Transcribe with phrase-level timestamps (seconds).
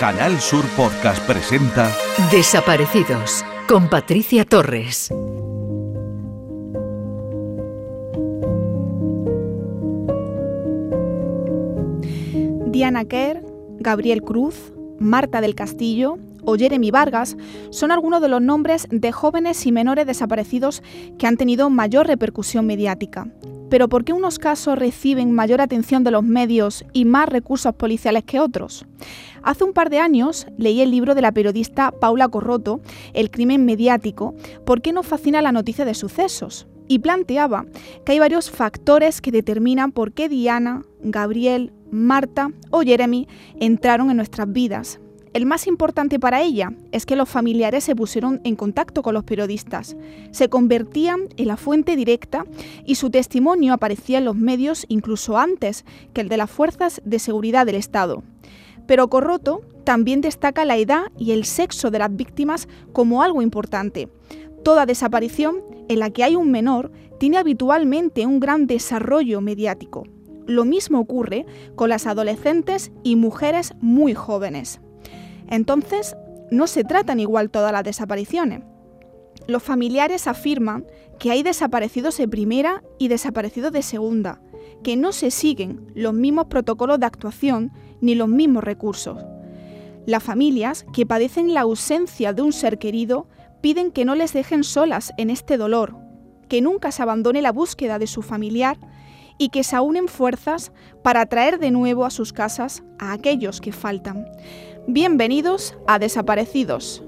[0.00, 1.90] Canal Sur Podcast presenta
[2.30, 5.10] Desaparecidos con Patricia Torres.
[12.66, 13.42] Diana Kerr,
[13.78, 17.38] Gabriel Cruz, Marta del Castillo o Jeremy Vargas
[17.70, 20.82] son algunos de los nombres de jóvenes y menores desaparecidos
[21.18, 23.28] que han tenido mayor repercusión mediática.
[23.68, 28.24] Pero ¿por qué unos casos reciben mayor atención de los medios y más recursos policiales
[28.24, 28.86] que otros?
[29.42, 32.80] Hace un par de años leí el libro de la periodista Paula Corroto,
[33.12, 34.34] El crimen mediático,
[34.64, 36.66] ¿por qué nos fascina la noticia de sucesos?
[36.88, 37.66] Y planteaba
[38.04, 43.28] que hay varios factores que determinan por qué Diana, Gabriel, Marta o Jeremy
[43.60, 45.00] entraron en nuestras vidas,
[45.32, 49.24] el más importante para ella es que los familiares se pusieron en contacto con los
[49.24, 49.96] periodistas,
[50.30, 52.44] se convertían en la fuente directa
[52.84, 57.18] y su testimonio aparecía en los medios incluso antes que el de las fuerzas de
[57.18, 58.22] seguridad del Estado.
[58.86, 64.08] Pero Corroto también destaca la edad y el sexo de las víctimas como algo importante.
[64.62, 70.04] Toda desaparición en la que hay un menor tiene habitualmente un gran desarrollo mediático.
[70.46, 74.80] Lo mismo ocurre con las adolescentes y mujeres muy jóvenes.
[75.48, 76.16] Entonces,
[76.50, 78.62] no se tratan igual todas las desapariciones.
[79.46, 80.86] Los familiares afirman
[81.18, 84.40] que hay desaparecidos de primera y desaparecidos de segunda,
[84.82, 89.24] que no se siguen los mismos protocolos de actuación ni los mismos recursos.
[90.06, 93.28] Las familias que padecen la ausencia de un ser querido
[93.60, 95.96] piden que no les dejen solas en este dolor,
[96.48, 98.78] que nunca se abandone la búsqueda de su familiar
[99.38, 100.72] y que se unen fuerzas
[101.02, 104.26] para traer de nuevo a sus casas a aquellos que faltan.
[104.88, 107.02] Bienvenidos a Desaparecidos.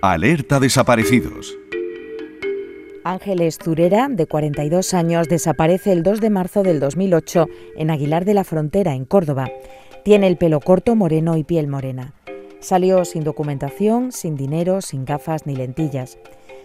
[0.00, 1.58] Alerta Desaparecidos.
[3.02, 8.34] Ángeles Zurera, de 42 años, desaparece el 2 de marzo del 2008 en Aguilar de
[8.34, 9.50] la Frontera, en Córdoba.
[10.04, 12.14] Tiene el pelo corto, moreno y piel morena.
[12.60, 16.16] Salió sin documentación, sin dinero, sin gafas ni lentillas.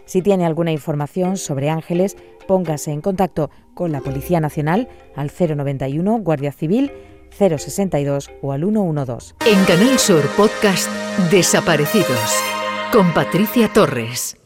[0.05, 2.17] Si tiene alguna información sobre Ángeles,
[2.47, 6.91] póngase en contacto con la Policía Nacional al 091 Guardia Civil
[7.37, 9.35] 062 o al 112.
[9.45, 10.89] En Canal Sur Podcast
[11.31, 12.43] Desaparecidos
[12.91, 14.37] con Patricia Torres.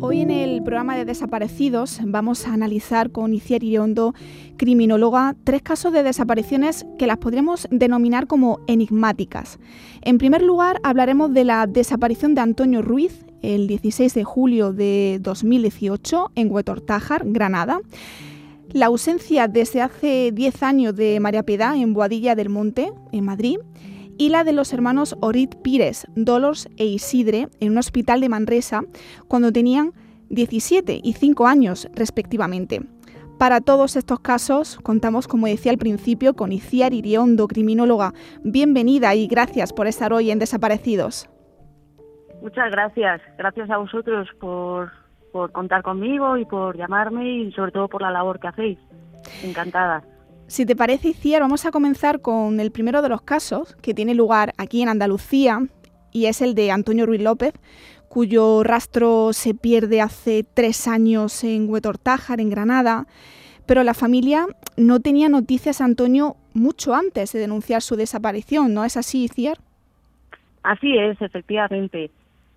[0.00, 4.14] Hoy en el programa de Desaparecidos vamos a analizar con Iciar Iriondo,
[4.56, 9.58] criminóloga, tres casos de desapariciones que las podríamos denominar como enigmáticas.
[10.02, 15.18] En primer lugar, hablaremos de la desaparición de Antonio Ruiz el 16 de julio de
[15.20, 17.80] 2018 en Huetortájar, Granada.
[18.70, 23.58] La ausencia desde hace 10 años de María Piedad en Boadilla del Monte, en Madrid,
[24.16, 28.82] y la de los hermanos Orit Pires, Dolos e Isidre en un hospital de Manresa
[29.28, 29.92] cuando tenían
[30.30, 32.82] 17 y 5 años respectivamente.
[33.38, 38.14] Para todos estos casos contamos, como decía al principio, con Iciar Iriondo, criminóloga.
[38.44, 41.28] Bienvenida y gracias por estar hoy en Desaparecidos.
[42.42, 43.22] Muchas gracias.
[43.38, 44.90] Gracias a vosotros por,
[45.30, 48.78] por contar conmigo y por llamarme y sobre todo por la labor que hacéis.
[49.44, 50.02] Encantada.
[50.48, 54.14] Si te parece, Iciar, vamos a comenzar con el primero de los casos que tiene
[54.14, 55.60] lugar aquí en Andalucía
[56.10, 57.54] y es el de Antonio Ruiz López,
[58.08, 63.06] cuyo rastro se pierde hace tres años en Huetortájar, en Granada.
[63.66, 68.84] Pero la familia no tenía noticias de Antonio mucho antes de denunciar su desaparición, ¿no
[68.84, 69.58] es así, Iciar?
[70.64, 72.10] Así es, efectivamente.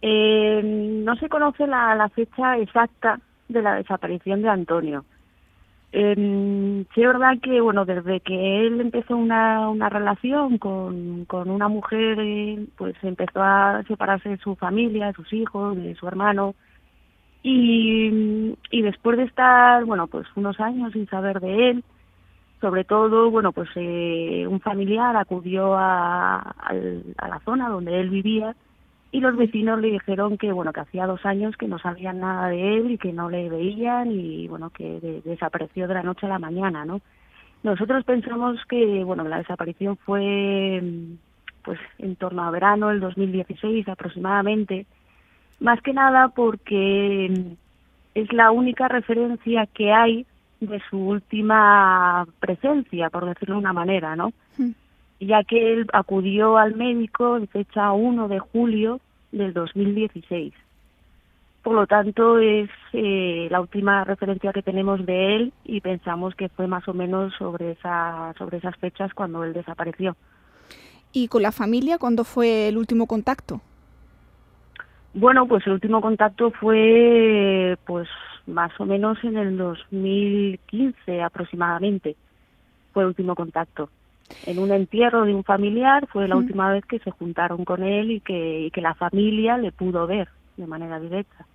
[0.08, 5.04] Eh, no se conoce la, fecha exacta de la desaparición de Antonio.
[5.94, 11.50] Eh, sí es verdad que, bueno, desde que él empezó una, una relación con, con
[11.50, 16.08] una mujer, eh, pues empezó a separarse de su familia, de sus hijos, de su
[16.08, 16.54] hermano.
[17.42, 21.84] Y, y después de estar, bueno, pues unos años sin saber de él,
[22.62, 28.56] sobre todo, bueno, pues eh, un familiar acudió a, a la zona donde él vivía
[29.16, 32.50] y los vecinos le dijeron que bueno que hacía dos años que no sabían nada
[32.50, 36.30] de él y que no le veían y bueno que desapareció de la noche a
[36.30, 37.00] la mañana no
[37.64, 40.84] nosotros pensamos que bueno la desaparición fue
[41.64, 44.86] pues en torno a verano del 2016 aproximadamente
[45.62, 47.56] más que nada porque
[48.16, 50.26] es la única referencia que hay
[50.60, 54.72] de su última presencia por decirlo de una manera no hmm.
[55.20, 59.00] Ya que él acudió al médico en fecha 1 de julio
[59.32, 60.54] del 2016.
[61.64, 66.50] Por lo tanto, es eh, la última referencia que tenemos de él y pensamos que
[66.50, 70.16] fue más o menos sobre, esa, sobre esas fechas cuando él desapareció.
[71.12, 73.62] ¿Y con la familia cuándo fue el último contacto?
[75.16, 78.08] Bueno, pues el último contacto fue pues
[78.46, 82.16] más o menos en el 2015 aproximadamente
[82.94, 83.90] fue el último contacto.
[84.46, 88.12] En un entierro de un familiar fue la última vez que se juntaron con él
[88.12, 91.46] y que, y que la familia le pudo ver de manera directa.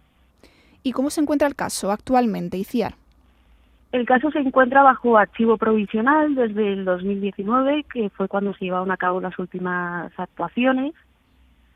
[0.83, 2.95] ¿Y cómo se encuentra el caso actualmente, Iciar?
[3.93, 8.91] El caso se encuentra bajo archivo provisional desde el 2019, que fue cuando se llevaron
[8.93, 10.95] a cabo las últimas actuaciones.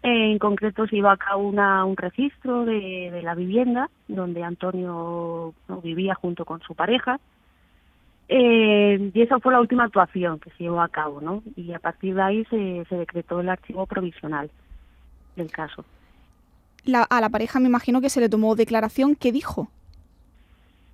[0.02, 5.54] En concreto se llevó a cabo una, un registro de, de la vivienda donde Antonio
[5.82, 7.18] vivía junto con su pareja.
[8.28, 11.42] Eh, y esa fue la última actuación que se llevó a cabo, ¿no?
[11.56, 14.50] Y a partir de ahí se, se decretó el archivo provisional
[15.36, 15.84] del caso.
[16.84, 19.14] La, a la pareja me imagino que se le tomó declaración.
[19.14, 19.68] ¿Qué dijo?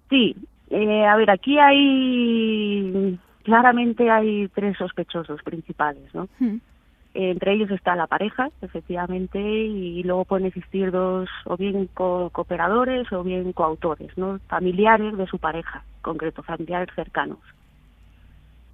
[0.08, 0.36] Sí,
[0.70, 6.28] eh, a ver, aquí hay claramente hay tres sospechosos principales, ¿no?
[6.38, 6.58] Hmm.
[7.12, 13.12] Entre ellos está la pareja, efectivamente, y luego pueden existir dos, o bien co cooperadores
[13.12, 14.38] o bien coautores, ¿no?
[14.48, 17.38] Familiares de su pareja, concreto, familiares cercanos.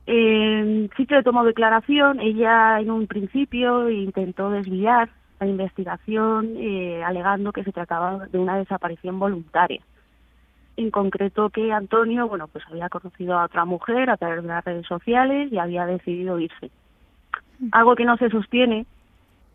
[0.06, 5.08] Sí que le tomó declaración, ella en un principio intentó desviar
[5.40, 9.80] la investigación eh, alegando que se trataba de una desaparición voluntaria.
[10.76, 14.64] En concreto que Antonio, bueno, pues había conocido a otra mujer a través de las
[14.64, 16.70] redes sociales y había decidido irse.
[17.72, 18.86] Algo que no se sostiene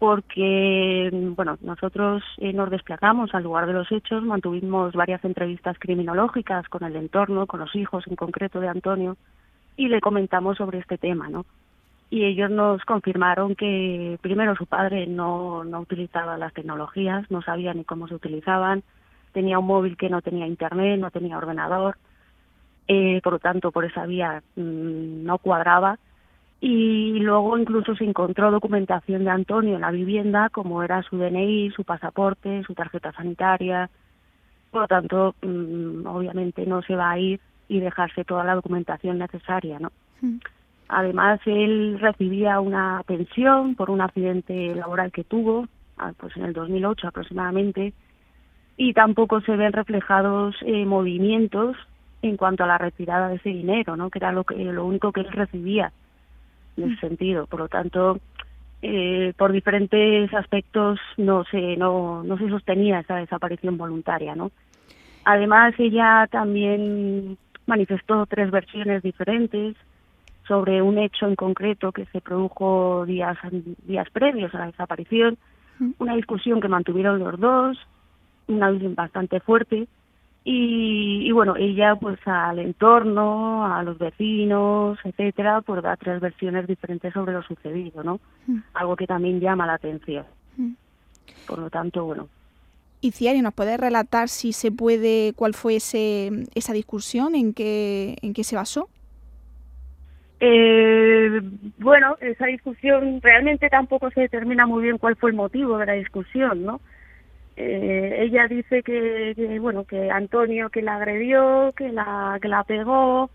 [0.02, 6.68] porque, bueno, nosotros eh, nos desplazamos al lugar de los hechos, mantuvimos varias entrevistas criminológicas
[6.70, 9.16] con el entorno, con los hijos en concreto de Antonio,
[9.78, 11.46] y le comentamos sobre este tema, ¿no?
[12.10, 17.76] Y ellos nos confirmaron que primero su padre no, no utilizaba las tecnologías, no sabía
[17.76, 18.82] ni cómo se utilizaban,
[19.34, 21.96] tenía un móvil que no tenía internet, no tenía ordenador,
[22.88, 26.00] eh, por lo tanto por esa vía mmm, no cuadraba
[26.64, 31.72] y luego incluso se encontró documentación de Antonio en la vivienda como era su DNI,
[31.72, 33.90] su pasaporte, su tarjeta sanitaria,
[34.70, 39.18] por lo tanto mmm, obviamente no se va a ir y dejarse toda la documentación
[39.18, 39.92] necesaria, ¿no?
[40.22, 40.38] Hmm.
[40.88, 45.68] Además él recibía una pensión por un accidente laboral que tuvo,
[45.98, 47.94] ah, pues en el 2008 aproximadamente,
[48.78, 51.76] y tampoco se ven reflejados eh, movimientos
[52.22, 54.12] en cuanto a la retirada de ese dinero, ¿no?
[54.12, 55.92] que era lo, que, lo único que él recibía
[56.78, 57.46] en ese sentido.
[57.48, 58.20] Por lo tanto,
[58.82, 64.36] eh, por diferentes aspectos no se, no, no se sostenía esa desaparición voluntaria.
[64.36, 64.52] ¿no?
[65.24, 67.38] Además, ella también
[67.68, 69.76] manifestó tres versiones diferentes
[70.48, 73.38] sobre un hecho en concreto que se produjo días,
[73.86, 75.38] días previos a la desaparición,
[75.98, 77.78] una discusión que mantuvieron los dos,
[78.48, 79.88] una visión bastante fuerte
[80.44, 86.66] y, y, bueno ella pues al entorno a los vecinos etcétera pues da tres versiones
[86.68, 88.58] diferentes sobre lo sucedido no Mm.
[88.74, 90.26] algo que también llama la atención
[90.58, 90.74] Mm.
[91.46, 92.28] por lo tanto bueno
[93.04, 98.16] Y Ciari, ¿nos puede relatar si se puede, cuál fue ese, esa discusión, en qué,
[98.22, 98.90] en qué se basó?
[100.40, 101.42] Eh,
[101.78, 105.94] bueno, esa discusión realmente tampoco se determina muy bien cuál fue el motivo de la
[105.94, 106.80] discusión, ¿no?
[107.58, 112.64] Eh, ella dice que, que, bueno que Antonio que la agredió, que la que la
[112.64, 113.30] pegó,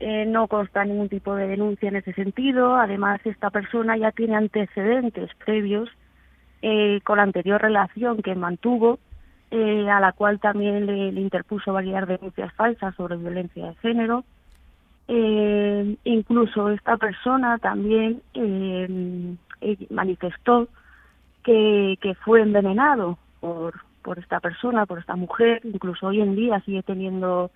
[0.00, 2.76] eh, no consta ningún tipo de denuncia en ese sentido.
[2.76, 5.88] Además, esta persona ya tiene antecedentes previos
[6.62, 8.98] eh, con la anterior relación que mantuvo,
[9.50, 14.24] eh, a la cual también le, interpuso varias denuncias falsas sobre violencia de género.
[15.08, 19.36] Eh, incluso esta persona también eh,
[19.90, 20.68] manifestó
[21.42, 26.60] que, que fue envenenado por, por esta persona, por esta mujer, incluso hoy en día
[26.60, 27.50] sigue teniendo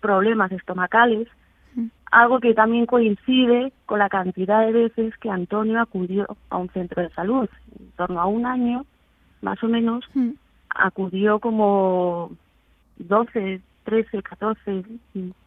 [0.00, 1.28] problemas estomacales,
[1.74, 1.86] Mm.
[2.10, 7.02] algo que también coincide con la cantidad de veces que Antonio acudió a un centro
[7.02, 7.48] de salud,
[7.80, 8.84] en torno a un año,
[9.40, 10.32] más o menos, Mm.
[10.74, 12.30] acudió como
[12.98, 14.84] 12, 13, 14,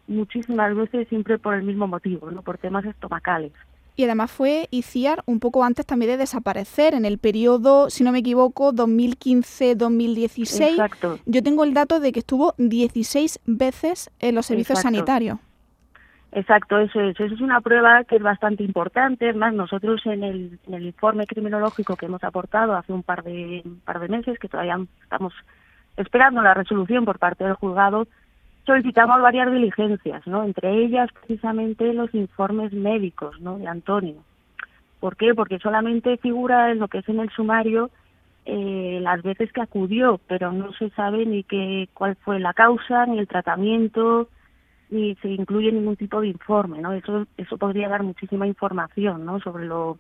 [0.08, 2.42] muchísimas veces siempre por el mismo motivo, ¿no?
[2.42, 3.54] por temas estomacales.
[3.96, 8.12] Y además fue Iciar un poco antes también de desaparecer, en el periodo, si no
[8.12, 10.62] me equivoco, 2015-2016.
[10.70, 11.20] Exacto.
[11.25, 14.96] Yo tengo el dato de que estuvo 16 veces en los servicios Exacto.
[14.96, 15.40] sanitarios.
[16.36, 17.18] Exacto, eso es.
[17.18, 19.30] Eso es una prueba que es bastante importante.
[19.30, 23.24] Es más, nosotros en el, en el informe criminológico que hemos aportado hace un par
[23.24, 25.34] de, un par de meses, que todavía estamos
[25.96, 28.08] esperando la resolución por parte del juzgado,
[28.65, 30.43] solicitamos varias diligencias, ¿no?
[30.43, 33.57] Entre ellas, precisamente, los informes médicos, ¿no?
[33.57, 34.24] De Antonio.
[35.00, 35.34] ¿Por qué?
[35.36, 37.91] Porque solamente figura en lo que es en el sumario
[38.45, 43.05] eh, las veces que acudió, pero no se sabe ni qué, cuál fue la causa,
[43.05, 44.29] ni el tratamiento,
[44.89, 46.93] ni se incluye ningún tipo de informe, ¿no?
[46.93, 49.39] Eso, eso podría dar muchísima información, ¿no?
[49.39, 49.98] Sobre lo,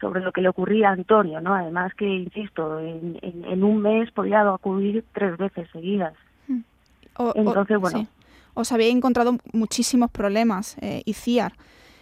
[0.00, 1.54] sobre lo que le ocurría a Antonio, ¿no?
[1.54, 6.14] Además que, insisto, en, en, en un mes podía acudir tres veces seguidas.
[7.34, 8.06] Entonces, bueno.
[8.54, 11.52] Os habéis encontrado muchísimos problemas, eh, ICIAR,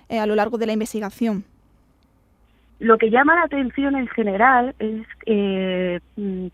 [0.08, 1.44] eh, a lo largo de la investigación.
[2.78, 6.00] Lo que llama la atención en general es eh,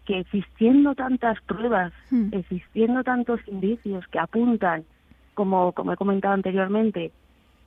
[0.06, 2.28] que existiendo tantas pruebas, hmm.
[2.32, 4.84] existiendo tantos indicios que apuntan,
[5.34, 7.12] como, como he comentado anteriormente,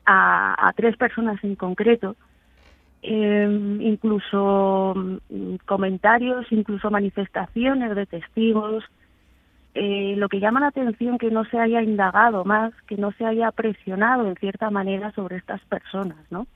[0.06, 2.16] a, tres personas en concreto,
[3.02, 8.84] em, incluso mm, comentarios, incluso manifestaciones de testigos,
[9.76, 13.26] eh, lo que llama la atención que no se haya indagado más, que no se
[13.26, 16.48] haya presionado en cierta manera sobre estas personas, ¿no?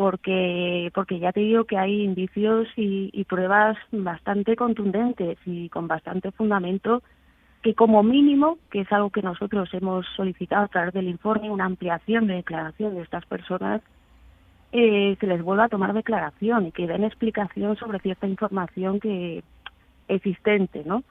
[0.00, 6.30] porque porque ya te digo que hay indicios y, pruebas bastante contundentes y con bastante
[6.32, 7.02] fundamento
[7.60, 11.66] que como mínimo, que es algo que nosotros hemos solicitado a través del informe, una
[11.66, 13.82] ampliación de declaración de estas personas,
[14.72, 19.44] eh, que les vuelva a tomar declaración y que den explicación sobre cierta información que
[20.08, 21.04] existente, ¿no?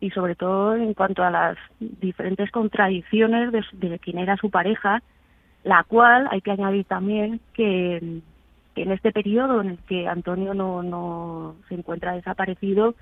[0.00, 5.02] Y sobre todo en cuanto a las diferentes contradicciones de, de quién era su pareja,
[5.64, 10.82] la cual hay que añadir también que, en este periodo en el que Antonio no,
[10.82, 12.94] no se encuentra desaparecido,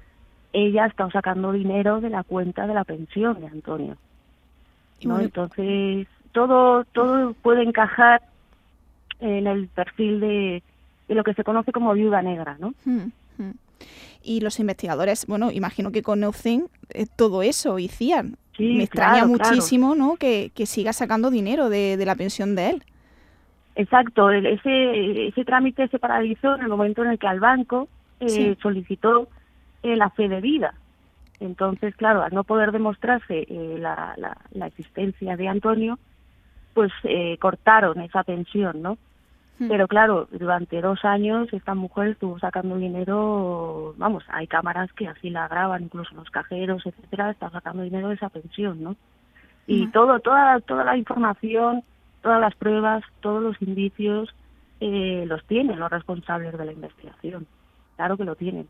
[0.53, 3.97] ella ha estado sacando dinero de la cuenta de la pensión de Antonio.
[5.05, 5.21] ¿no?
[5.21, 8.23] Entonces, todo, todo puede encajar
[9.21, 10.63] en el perfil de,
[11.09, 12.75] de lo que se conoce como viuda negra, ¿no?
[12.85, 13.51] Hmm, hmm.
[14.23, 18.37] Y los investigadores, bueno, imagino que conocen eh, todo eso, y CIAN.
[18.59, 20.17] Me extraña muchísimo, ¿no?
[20.17, 22.83] Que, que, siga sacando dinero de, de la pensión de él.
[23.77, 27.89] Exacto, ese, ese trámite se paralizó en el momento en el que al banco
[28.21, 29.29] eh, solicitó
[29.83, 30.73] eh, la fe de vida.
[31.41, 35.99] Entonces, claro, al no poder demostrarse eh, la, la, la, existencia de Antonio,
[36.73, 36.91] pues
[37.39, 38.99] cortaron esa pensión, ¿no?
[39.59, 39.69] Hmm.
[39.69, 45.31] Pero claro, durante dos años esta mujer estuvo sacando dinero, vamos, hay cámaras que así
[45.31, 48.97] la graban, incluso los cajeros, etcétera, está sacando dinero de esa pensión, ¿no?
[49.67, 51.83] Y todo, toda, toda la información
[52.27, 54.35] todas las pruebas, todos los indicios
[54.81, 57.47] eh, los tienen los responsables de la investigación.
[57.95, 58.67] Claro que lo tienen.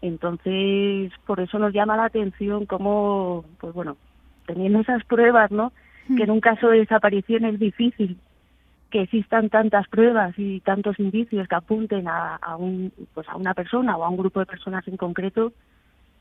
[0.00, 3.96] Entonces, por eso nos llama la atención cómo, pues bueno,
[4.46, 5.72] teniendo esas pruebas, ¿no?
[6.08, 6.16] Hmm.
[6.16, 8.18] Que en un caso de desaparición es difícil
[8.92, 13.54] que existan tantas pruebas y tantos indicios que apunten a, a, un, pues a una
[13.54, 15.52] persona o a un grupo de personas en concreto.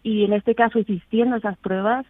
[0.03, 2.05] Y en este caso, existiendo esas pruebas,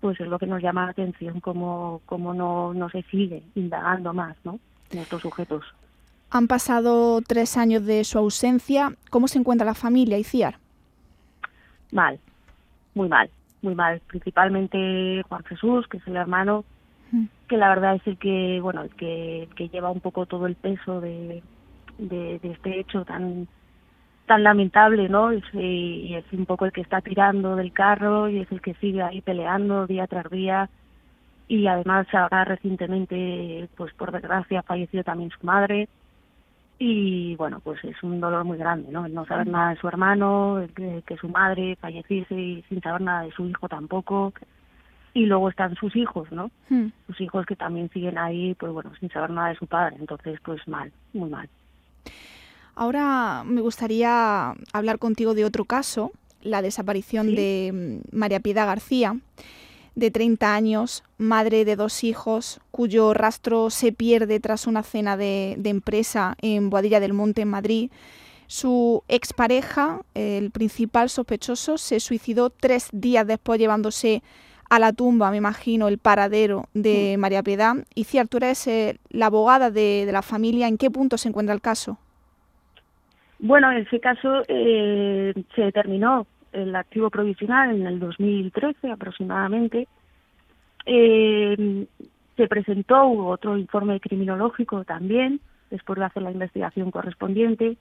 [0.00, 4.12] pues es lo que nos llama la atención, cómo, cómo no, no se sigue indagando
[4.12, 4.58] más ¿no?
[4.90, 5.64] en estos sujetos.
[6.30, 8.92] Han pasado tres años de su ausencia.
[9.10, 10.56] ¿Cómo se encuentra la familia, Iciar?
[11.92, 12.18] Mal,
[12.94, 13.30] muy mal,
[13.62, 14.00] muy mal.
[14.08, 16.64] Principalmente Juan Jesús, que es el hermano.
[17.48, 20.56] Que la verdad es el que, bueno, el que, que lleva un poco todo el
[20.56, 21.42] peso de,
[21.98, 23.46] de este hecho tan
[24.26, 25.32] tan lamentable, ¿no?
[25.32, 29.02] Y, es un poco el que está tirando del carro y es el que sigue
[29.02, 30.68] ahí peleando día tras día.
[31.46, 35.88] Y además ahora recientemente, pues por desgracia, falleció también su madre.
[36.78, 39.06] Y bueno, pues es un dolor muy grande, ¿no?
[39.06, 43.02] El no saber nada de su hermano, que, que su madre falleciese y sin saber
[43.02, 44.32] nada de su hijo tampoco.
[45.14, 46.50] Y luego están sus hijos, ¿no?
[46.68, 46.88] Hmm.
[47.06, 49.96] Sus hijos que también siguen ahí, pues bueno, sin saber nada de su padre.
[49.98, 51.48] Entonces, pues mal, muy mal.
[52.74, 56.10] Ahora me gustaría hablar contigo de otro caso,
[56.42, 59.16] la desaparición de mm, María Piedad García,
[59.94, 65.56] de 30 años, madre de dos hijos, cuyo rastro se pierde tras una cena de,
[65.64, 67.90] empresa en Boadilla del Monte, en Madrid.
[68.46, 74.22] Su expareja, el principal sospechoso, se suicidó tres días después llevándose
[74.70, 77.74] a la tumba, me imagino, el paradero de María Piedad.
[77.94, 80.68] Y si Artura es eh, la abogada de la familia.
[80.68, 81.98] ¿En qué punto se encuentra el caso?
[83.38, 89.88] Bueno, en ese caso eh, se determinó el activo provisional en el 2013 aproximadamente.
[90.86, 91.86] Eh,
[92.36, 95.40] se presentó otro informe criminológico también,
[95.70, 97.76] después de hacer la investigación correspondiente.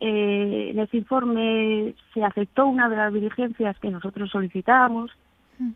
[0.00, 5.10] Eh, en ese informe se aceptó una de las diligencias que nosotros solicitábamos,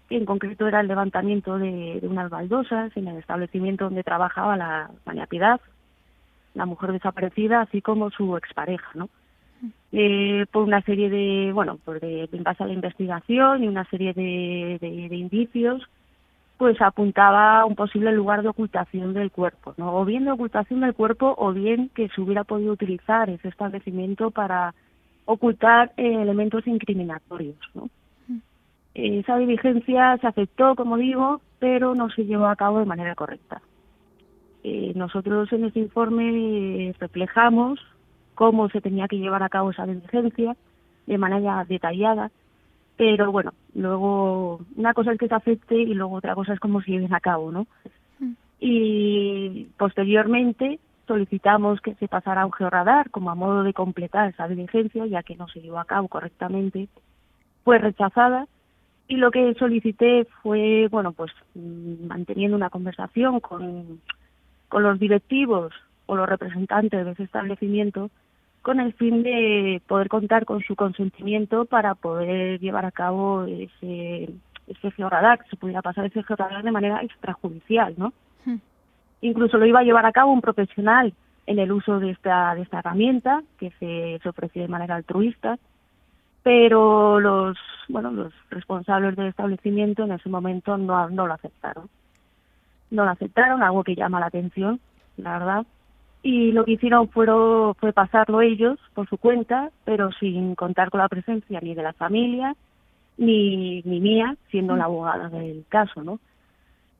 [0.09, 4.57] que en concreto era el levantamiento de, de unas baldosas en el establecimiento donde trabajaba
[4.57, 5.61] la María Piedad,
[6.55, 9.09] la mujer desaparecida, así como su expareja, ¿no?
[9.93, 13.85] Eh, por una serie de, bueno, pues de, en base a la investigación y una
[13.85, 15.83] serie de, de, indicios,
[16.59, 19.97] pues apuntaba a un posible lugar de ocultación del cuerpo, ¿no?
[19.97, 24.31] O bien de ocultación del cuerpo o bien que se hubiera podido utilizar ese establecimiento
[24.31, 24.75] para
[25.25, 27.89] ocultar eh, elementos incriminatorios, ¿no?
[28.99, 33.61] Esa diligencia se aceptó, como digo, pero no se llevó a cabo de manera correcta.
[34.65, 37.79] Eh, nosotros en ese informe reflejamos
[38.35, 40.57] cómo se tenía que llevar a cabo esa diligencia
[41.07, 42.31] de manera detallada
[42.97, 46.81] pero bueno, luego una cosa es que se acepte y luego otra cosa es cómo
[46.81, 47.67] se lleven a cabo, ¿no?
[48.19, 48.33] Mm.
[48.59, 54.49] Y posteriormente solicitamos que se pasara a un georradar como a modo de completar esa
[54.49, 56.89] diligencia, ya que no se llevó a cabo correctamente,
[57.65, 58.47] fue rechazada
[59.09, 64.01] y lo que solicité fue, bueno, pues mm, manteniendo una conversación con,
[64.69, 65.73] con los directivos
[66.07, 68.11] o los representantes de ese establecimiento
[68.63, 74.29] con el fin de poder contar con su consentimiento para poder llevar a cabo ese,
[74.67, 78.13] ese georradar, que se pudiera pasar ese georradar de manera extrajudicial, ¿no?
[78.45, 78.57] Hmm.
[79.21, 81.15] Incluso lo iba a llevar a cabo un profesional
[81.47, 85.61] en el uso de esta, de esta herramienta, que se, se ofreció de manera altruista,
[86.47, 91.89] pero los, bueno, los responsables del establecimiento en ese momento no, no lo aceptaron.
[92.93, 94.79] No lo aceptaron, algo que llama la atención,
[95.17, 95.67] la verdad
[96.23, 101.01] y lo que hicieron fueron, fue pasarlo ellos por su cuenta, pero sin contar con
[101.01, 102.55] la presencia ni de la familia
[103.19, 106.21] ni, ni mía, siendo la abogada del caso, ¿no?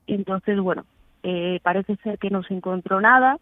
[0.09, 0.85] Entonces, bueno,
[1.23, 3.39] eh, parece ser que no se encontró nada,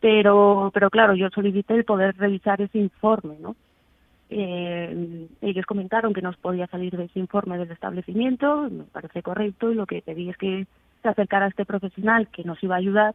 [0.00, 3.56] pero, pero claro, yo solicité el poder revisar ese informe, ¿no?
[4.30, 9.70] Eh, ellos comentaron que nos podía salir de ese informe del establecimiento, me parece correcto,
[9.70, 10.66] y lo que pedí es que
[11.02, 13.14] se acercara a este profesional que nos iba a ayudar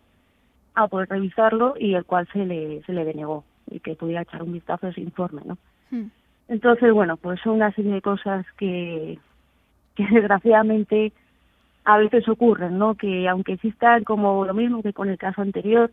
[0.76, 4.44] a poder revisarlo y el cual se le, se le denegó y que pudiera echar
[4.44, 5.58] un vistazo a ese informe, ¿no?
[5.92, 6.10] Hmm.
[6.48, 9.20] Entonces, bueno, pues son una serie de cosas que,
[9.96, 11.12] que desgraciadamente
[11.86, 12.96] a veces ocurren, ¿no?
[12.96, 15.92] Que aunque existan como lo mismo que con el caso anterior,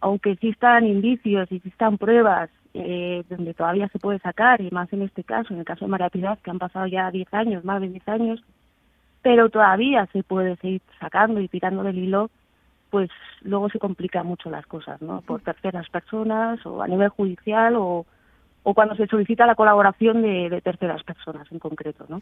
[0.00, 5.02] aunque existan indicios y existan pruebas eh, donde todavía se puede sacar, y más en
[5.02, 7.80] este caso, en el caso de María Piedad, que han pasado ya 10 años, más
[7.80, 8.44] de 10 años,
[9.22, 12.30] pero todavía se puede seguir sacando y tirando del hilo,
[12.90, 13.10] pues
[13.42, 15.20] luego se complican mucho las cosas, ¿no?
[15.22, 18.06] Por terceras personas o a nivel judicial o,
[18.62, 22.20] o cuando se solicita la colaboración de, de terceras personas en concreto, ¿no?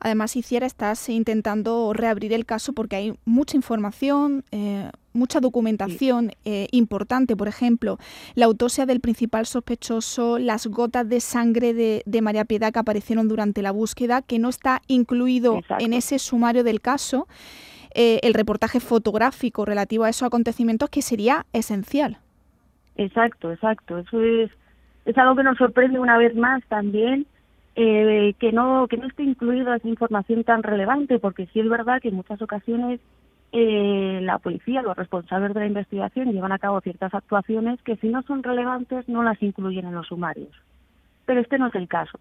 [0.00, 6.68] Además, Hiciera, estás intentando reabrir el caso porque hay mucha información, eh, mucha documentación eh,
[6.72, 7.36] importante.
[7.36, 7.98] Por ejemplo,
[8.34, 13.28] la autopsia del principal sospechoso, las gotas de sangre de, de María Piedad que aparecieron
[13.28, 15.84] durante la búsqueda, que no está incluido Exacto.
[15.84, 17.26] en ese sumario del caso.
[17.98, 22.18] eh, el reportaje fotográfico relativo a esos acontecimientos que sería esencial.
[22.96, 23.96] Exacto, exacto.
[23.98, 24.50] Eso es,
[25.06, 27.26] es algo que nos sorprende una vez más también,
[27.76, 32.00] eh, que no que no esté incluida esa información tan relevante, porque sí es verdad
[32.00, 33.00] que en muchas ocasiones
[33.52, 38.08] eh, la policía, los responsables de la investigación llevan a cabo ciertas actuaciones que si
[38.08, 40.50] no son relevantes no las incluyen en los sumarios.
[41.26, 42.18] Pero este no es el caso.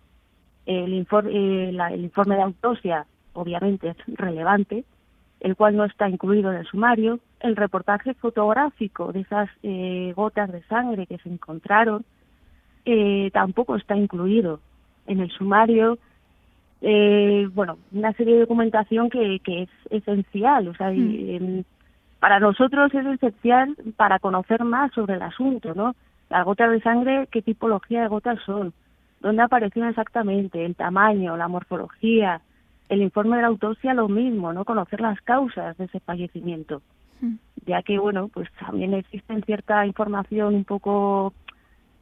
[0.66, 4.84] El, infor- eh, el informe de autopsia obviamente es relevante,
[5.40, 7.20] el cual no está incluido en el sumario.
[7.40, 12.04] El reportaje fotográfico de esas eh, gotas de sangre que se encontraron
[12.86, 14.60] eh, tampoco está incluido
[15.08, 15.98] en el sumario.
[16.82, 20.68] Eh, bueno, una serie de documentación que, que es esencial.
[20.68, 21.64] O sea, y, em,
[22.20, 25.96] para nosotros es esencial para conocer más sobre el asunto, ¿no?
[26.30, 28.74] Las gotas de sangre, qué tipología de gotas son,
[29.22, 32.42] dónde aparecieron exactamente, el tamaño, la morfología,
[32.90, 34.66] el informe de la autopsia lo mismo, ¿no?
[34.66, 36.82] Conocer las causas de ese fallecimiento,
[37.22, 37.36] Mm.
[37.66, 41.34] ya que, bueno, pues también existe cierta información un poco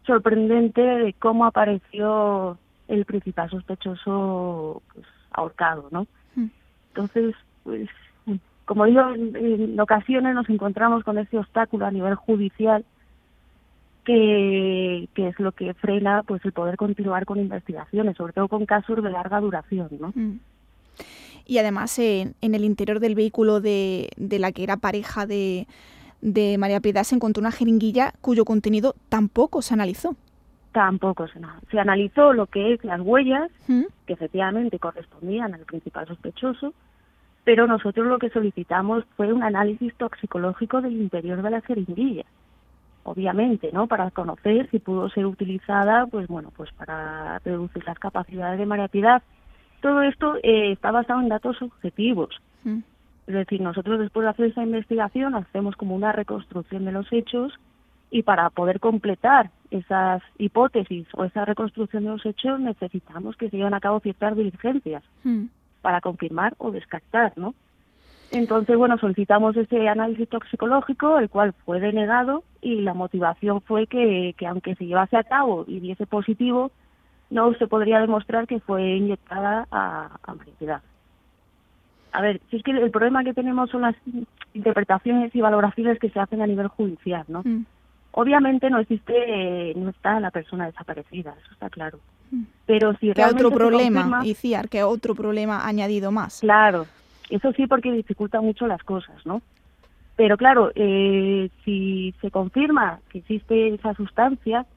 [0.06, 2.58] sorprendente de cómo apareció
[2.94, 6.08] el principal sospechoso pues, ahorcado, ¿no?
[6.36, 6.48] Mm.
[6.90, 7.90] Entonces, pues,
[8.66, 12.86] como digo, en, en ocasiones nos encontramos con ese obstáculo a nivel judicial
[14.04, 18.66] que, que es lo que frena pues el poder continuar con investigaciones, sobre todo con
[18.66, 20.12] casos de larga duración, ¿no?
[20.16, 20.40] Mm.
[21.46, 25.68] Y además en, en el interior del vehículo de, de la que era pareja de,
[26.22, 30.16] de María Piedad se encontró una jeringuilla cuyo contenido tampoco se analizó.
[30.74, 33.84] Tampoco se, na- se analizó lo que es las huellas, ¿Mm?
[34.06, 36.74] que efectivamente correspondían al principal sospechoso,
[37.46, 42.26] pero nosotros lo que solicitamos fue un análisis toxicológico del interior de la jeringuilla,
[43.04, 43.88] obviamente, ¿no?
[43.88, 48.88] Para conocer si pudo ser utilizada, pues bueno, pues para reducir las capacidades de María
[48.88, 49.22] Piedad.
[49.82, 52.30] Todo esto eh, está basado en datos objetivos.
[52.64, 52.80] Mm.
[53.28, 57.54] Es decir, nosotros después de hacer esa investigación hacemos como una reconstrucción de los hechos
[58.14, 63.58] y para poder completar esas hipótesis o esa reconstrucción de los hechos necesitamos que se
[63.58, 65.46] lleven a cabo ciertas diligencias Mm.
[65.82, 67.56] para confirmar o descartar, ¿no?
[68.30, 74.36] Entonces, bueno, solicitamos ese análisis toxicológico, el cual fue denegado y la motivación fue que,
[74.38, 76.72] que aunque se llevase a cabo y diese positivo,
[77.32, 80.82] no se podría demostrar que fue inyectada a, a.
[82.12, 83.96] A ver, si es que el problema que tenemos son las
[84.54, 87.42] interpretaciones y valoraciones que se hacen a nivel judicial, ¿no?
[87.44, 87.66] Mm.
[88.16, 92.00] Obviamente no existe, eh, no está la persona desaparecida, eso está claro.
[92.66, 94.70] Pero si ¿Qué otro problema, confirma- Iciar?
[94.70, 96.40] ¿Qué otro problema añadido más?
[96.40, 96.86] Claro,
[97.30, 99.42] eso sí porque dificulta mucho las cosas, ¿no?
[100.16, 104.68] Pero claro, eh, si se confirma que existe esa sustancia,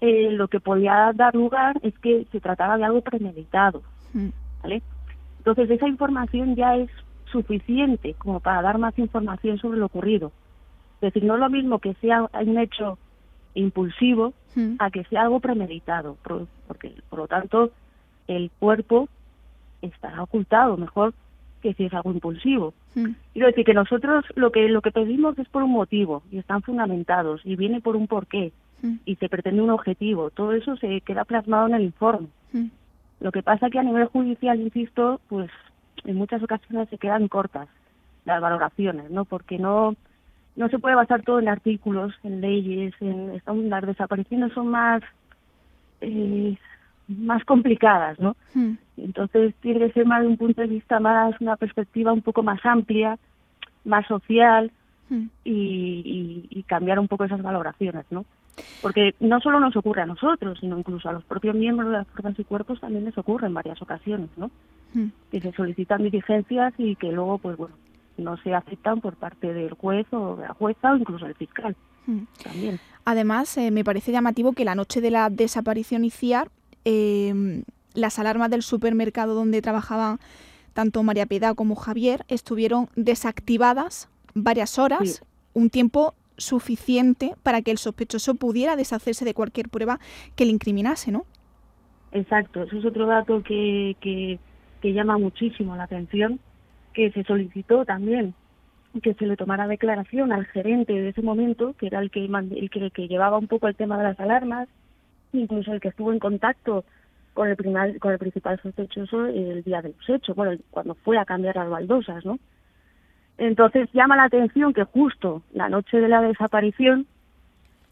[0.00, 4.28] eh, lo que podría dar lugar es que se trataba de algo premeditado, Mm,
[4.62, 4.82] ¿vale?
[5.38, 6.88] Entonces esa información ya es
[7.32, 10.32] suficiente como para dar más información sobre lo ocurrido.
[11.00, 12.98] Decir, no es lo mismo que sea un hecho
[13.54, 17.70] impulsivo mm, a que sea algo premeditado, por- porque por lo tanto
[18.26, 19.08] el cuerpo
[19.82, 21.14] estará ocultado mejor
[21.62, 22.72] que si es algo impulsivo.
[22.94, 26.38] mm, Quiero decir que nosotros lo que lo que pedimos es por un motivo y
[26.38, 30.30] están fundamentados y viene por un porqué mm, y se pretende un objetivo.
[30.30, 32.28] Todo eso se queda plasmado en el informe.
[32.52, 32.66] mm.
[33.20, 35.50] Lo que pasa que a nivel judicial, insisto, pues
[36.04, 37.68] en muchas ocasiones se quedan cortas
[38.24, 39.24] las valoraciones, ¿no?
[39.24, 39.96] Porque no
[40.58, 45.02] no se puede basar todo en artículos, en leyes, en están- las desapariciones son más
[46.00, 46.56] eh,
[47.08, 48.36] más complicadas, ¿no?
[48.54, 52.20] Mm, Entonces tiene que ser más de un punto de vista más, una perspectiva un
[52.22, 53.16] poco más amplia,
[53.84, 54.70] más social
[55.08, 55.26] mm.
[55.44, 58.24] y, y- y cambiar un poco esas valoraciones, ¿no?
[58.80, 62.06] Porque no solo nos ocurre a nosotros, sino incluso a los propios miembros de las
[62.08, 64.50] fuerzas y cuerpos también les ocurre en varias ocasiones, ¿no?
[64.94, 65.06] Mm.
[65.32, 67.74] Que se solicitan diligencias y que luego, pues bueno,
[68.18, 71.74] no se aceptan por parte del juez o de la jueza o incluso del fiscal
[72.06, 72.22] Mm.
[72.42, 72.80] también.
[73.04, 76.50] Además, eh, me parece llamativo que la noche de la desaparición ICIAR,
[76.86, 77.62] eh,
[77.94, 80.18] las alarmas del supermercado donde trabajaban
[80.72, 85.20] tanto María Piedad como Javier estuvieron desactivadas varias horas, Sí.
[85.54, 89.98] un tiempo suficiente para que el sospechoso pudiera deshacerse de cualquier prueba
[90.36, 91.24] que le incriminase, ¿no?
[92.12, 94.38] Exacto, eso es otro dato que, que,
[94.80, 96.40] que llama muchísimo la atención,
[96.98, 98.34] que se solicitó también
[99.04, 102.70] que se le tomara declaración al gerente de ese momento, que era el que, el
[102.74, 104.68] el que llevaba un poco el tema de las alarmas,
[105.32, 106.84] incluso el que estuvo en contacto
[107.34, 111.18] con el, primal- con el principal sospechoso el día de los hechos, bueno, cuando fue
[111.18, 112.40] a cambiar las baldosas, ¿no?
[113.36, 117.06] Entonces llama la atención que justo la noche de la desaparición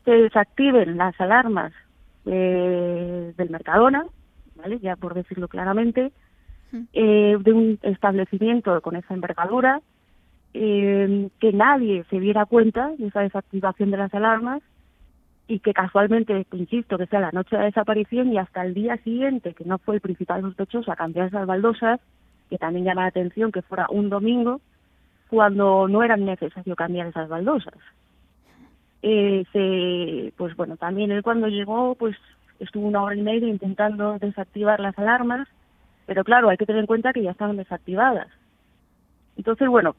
[0.04, 1.72] se desactiven las alarmas
[2.24, 4.04] eh, del Mercadona,
[4.56, 4.80] ¿vale?
[4.80, 6.10] Ya por decirlo claramente.
[6.92, 9.80] Eh, de un establecimiento con esa envergadura,
[10.54, 14.62] eh, que nadie se diera cuenta de esa desactivación de las alarmas
[15.48, 18.96] y que casualmente, insisto, que sea la noche de la desaparición y hasta el día
[18.98, 22.00] siguiente, que no fue el principal sospechoso a cambiar esas baldosas,
[22.50, 24.60] que también llama la atención que fuera un domingo,
[25.28, 27.74] cuando no era necesario cambiar esas baldosas.
[29.02, 32.16] Eh, se, pues bueno, también él cuando llegó, pues
[32.58, 35.48] estuvo una hora y media intentando desactivar las alarmas,
[36.06, 38.28] pero claro, hay que tener en cuenta que ya estaban desactivadas.
[39.36, 39.94] Entonces, bueno,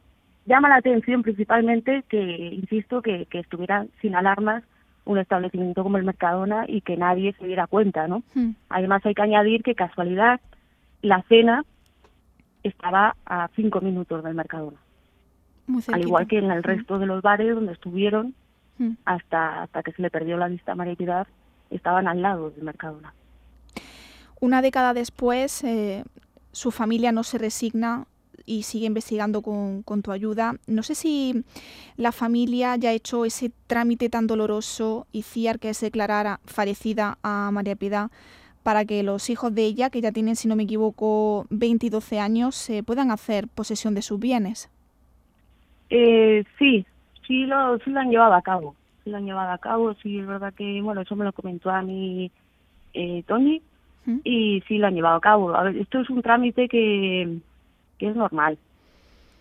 [0.46, 4.63] llama la atención principalmente que, insisto, que, que estuviera sin alarmas
[5.06, 8.24] un establecimiento como el Mercadona y que nadie se diera cuenta, ¿no?
[8.34, 10.41] Mm, Además hay que añadir que casualidad
[11.02, 11.63] la cena
[12.63, 14.78] estaba a cinco minutos del Mercadona,
[15.67, 18.34] Muy al igual que en el Mm, resto de los bares donde estuvieron
[18.78, 18.91] mm.
[19.06, 21.28] hasta hasta que se le perdió la vista a María Piedad,
[21.70, 23.13] estaban al lado del Mercadona.
[24.39, 26.04] Una década después, eh,
[26.52, 28.06] su familia no se resigna
[28.45, 30.56] y sigue investigando con, tu ayuda.
[30.67, 31.43] No sé si
[31.97, 37.17] la familia ya ha hecho ese trámite tan doloroso y CIAR que es declarar fallecida
[37.23, 38.10] a María Piedad
[38.63, 41.89] para que los hijos de ella, que ya tienen, si no me equivoco, 20 y
[41.89, 44.69] 12 años, se puedan hacer posesión de sus bienes.
[45.89, 46.86] Eh, sí,
[47.26, 50.19] sí lo, sí lo han llevado a cabo, sí lo han llevado a cabo, sí
[50.19, 52.30] es verdad que, bueno, eso me lo comentó a mí
[52.93, 53.62] eh, Tony
[54.08, 54.20] ¿Mm?
[54.24, 55.54] y sí lo han llevado a cabo.
[55.54, 57.39] A ver, esto es un trámite que,
[58.00, 58.58] que es normal.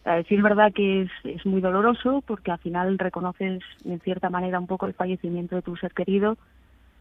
[0.04, 4.58] A decir verdad que es, es muy doloroso porque al final reconoces en cierta manera
[4.58, 6.36] un poco el fallecimiento de tu ser querido,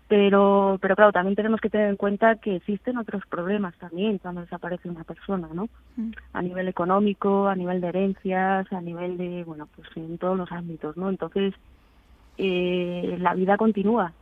[0.08, 4.42] pero, pero claro, también tenemos que tener en cuenta que existen otros problemas también cuando
[4.42, 5.68] desaparece una persona, ¿no?
[5.98, 6.12] Mm.
[6.34, 10.52] a nivel económico, a nivel de herencias, a nivel de, bueno, pues en todos los
[10.52, 11.10] ámbitos, ¿no?
[11.10, 11.56] Entonces,
[12.38, 14.14] eh, la vida continúa,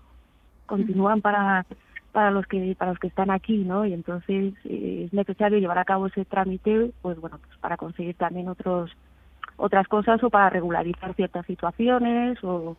[0.65, 1.65] continúan para
[2.13, 3.85] para los que para los que están aquí, ¿no?
[3.85, 8.15] Y entonces eh, es necesario llevar a cabo ese trámite, pues bueno, pues para conseguir
[8.15, 8.91] también otros
[9.57, 12.77] otras cosas o para regularizar ciertas situaciones o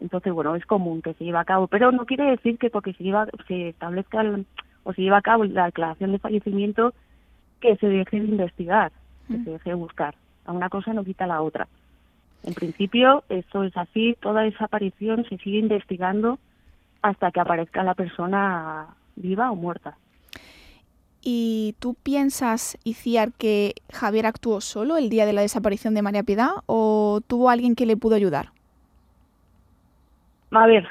[0.00, 2.92] entonces bueno es común que se lleve a cabo, pero no quiere decir que porque
[2.92, 4.46] se lleva se establezca el-
[4.84, 6.92] o se lleva a cabo la declaración de fallecimiento
[7.60, 8.92] que se deje de investigar,
[9.28, 9.44] que Mm.
[9.44, 10.14] se deje de buscar.
[10.44, 11.66] A una cosa no quita la otra.
[12.44, 16.38] En principio, esto es así, toda desaparición se sigue investigando
[17.02, 19.96] hasta que aparezca la persona viva o muerta.
[21.22, 26.22] ¿Y tú piensas, Iciar, que Javier actuó solo el día de la desaparición de María
[26.22, 28.50] Piedad o tuvo alguien que le pudo ayudar?
[30.50, 30.86] A ver,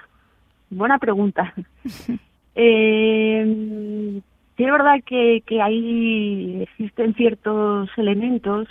[0.69, 1.53] buena pregunta.
[2.59, 4.19] Eh,
[4.57, 8.67] sí es verdad que, que ahí existen ciertos elementos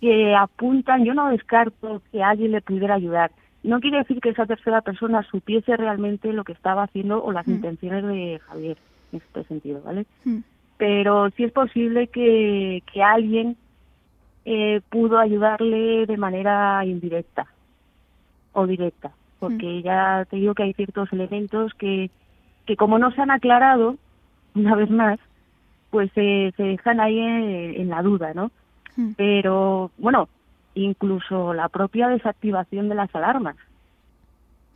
[0.00, 3.32] que apuntan, yo no descarto que alguien le pudiera ayudar.
[3.62, 7.46] No quiere decir que esa tercera persona supiese realmente lo que estaba haciendo o las
[7.46, 7.52] Mm.
[7.52, 8.76] intenciones de Javier,
[9.12, 10.06] en este sentido, ¿vale?
[10.24, 10.38] Mm.
[10.78, 13.56] Pero sí es posible que, que alguien
[14.44, 17.46] eh, pudo ayudarle de manera indirecta
[18.52, 22.10] o directa, porque ya te digo que hay ciertos elementos que,
[22.66, 23.96] que como no se han aclarado,
[24.56, 25.20] una vez más,
[25.90, 28.50] pues eh, se dejan ahí en, en la duda, ¿no?
[28.96, 29.12] Mm.
[29.16, 30.28] Pero bueno,
[30.74, 33.56] incluso la propia desactivación de las alarmas.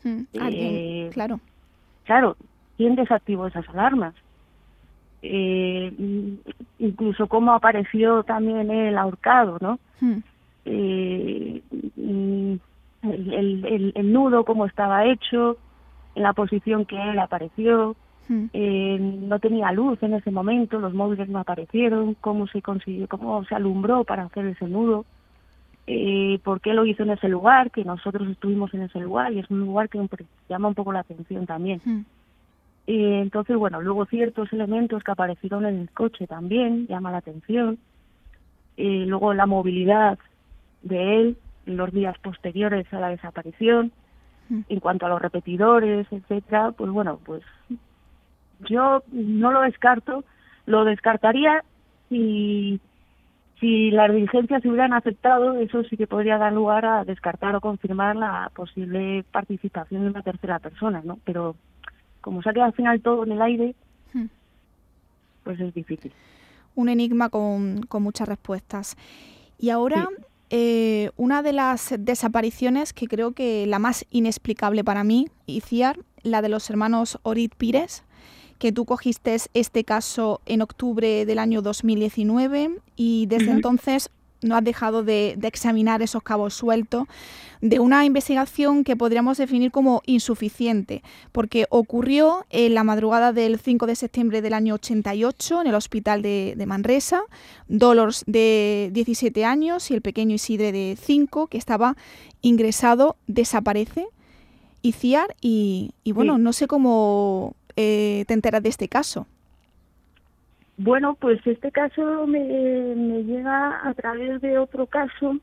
[0.05, 0.23] Mm.
[0.41, 1.41] Alguien, Eh, claro.
[2.05, 2.37] Claro,
[2.77, 4.15] ¿quién desactivó esas alarmas?
[5.23, 5.93] Eh,
[6.79, 9.79] incluso cómo apareció también el ahorcado, ¿no?
[10.01, 10.19] Mm.
[10.67, 11.63] Eh,
[11.97, 12.61] el,
[13.03, 15.57] el, el- el nudo, cómo estaba hecho,
[16.15, 17.97] en la posición que él apareció,
[18.29, 18.45] Mm.
[18.53, 23.45] eh, no tenía luz en ese momento, los móviles no aparecieron, cómo se consiguió, cómo
[23.45, 25.05] se alumbró para hacer ese nudo,
[25.87, 29.39] eh, por qué lo hizo en ese lugar, que nosotros estuvimos en ese lugar y
[29.39, 30.01] es un lugar que
[30.49, 31.81] llama un poco la atención también.
[31.85, 32.01] Mm.
[32.89, 37.79] Eh, entonces, bueno, luego ciertos elementos que aparecieron en el coche también llama la atención.
[38.77, 40.19] Eh, luego la movilidad
[40.83, 43.93] de él en los días posteriores a la desaparición.
[44.49, 44.61] Mm.
[44.69, 47.43] En cuanto a los repetidores, etcétera, pues bueno, pues
[48.69, 50.25] yo no lo descarto,
[50.67, 51.63] lo descartaría
[52.09, 52.81] si
[53.61, 57.61] si las diligencias se hubieran aceptado, eso sí que podría dar lugar a descartar o
[57.61, 61.19] confirmar la posible participación de una tercera persona, ¿no?
[61.25, 61.57] Pero
[62.21, 63.75] como se ha quedado al final todo en el aire,
[64.13, 64.27] Mm.
[65.45, 66.13] pues es difícil.
[66.75, 68.97] un enigma con, con muchas respuestas.
[69.59, 70.09] Y ahora,
[70.51, 76.43] eh, una de las desapariciones que creo que la más inexplicable para mí, Iciar, la
[76.43, 78.05] de los hermanos Orit Pires,
[78.59, 84.11] que tú cogiste este caso en octubre del año 2019 y desde entonces
[84.43, 87.05] no has dejado de, de examinar esos cabos sueltos
[87.63, 93.87] de una investigación que podríamos definir como insuficiente, porque ocurrió en la madrugada del 5
[93.87, 97.23] de septiembre del año 88 en el hospital de, de Manresa,
[97.67, 101.97] Dolores de 17 años y el pequeño Isidre de 5, que estaba
[102.43, 104.07] ingresado, desaparece,
[104.83, 106.43] y, y bueno, Sí.
[106.43, 109.27] no sé cómo eh, te enteras de este caso.
[110.79, 112.41] Bueno, pues este caso me,
[112.95, 115.39] me llega a través de otro caso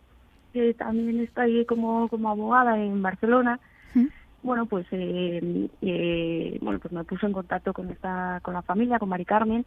[0.54, 3.60] que también está ahí como, como abogada en Barcelona.
[3.96, 4.08] ¿Mm?
[4.44, 9.00] Bueno, pues eh, eh, bueno, pues me puse en contacto con esta con la familia,
[9.00, 9.66] con Mari Carmen